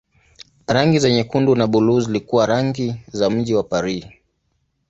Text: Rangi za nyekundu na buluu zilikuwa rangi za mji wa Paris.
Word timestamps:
Rangi 0.67 0.99
za 0.99 1.09
nyekundu 1.09 1.55
na 1.55 1.67
buluu 1.67 1.99
zilikuwa 1.99 2.45
rangi 2.45 2.95
za 3.07 3.29
mji 3.29 3.53
wa 3.53 3.63
Paris. 3.63 4.05